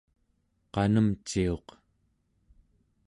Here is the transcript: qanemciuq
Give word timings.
qanemciuq 0.73 1.67